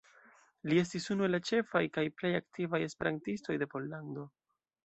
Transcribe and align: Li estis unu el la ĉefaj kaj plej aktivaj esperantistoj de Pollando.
Li 0.71 0.79
estis 0.83 1.05
unu 1.15 1.27
el 1.27 1.33
la 1.35 1.39
ĉefaj 1.49 1.83
kaj 1.97 2.05
plej 2.21 2.33
aktivaj 2.39 2.83
esperantistoj 2.89 3.61
de 3.65 3.73
Pollando. 3.75 4.27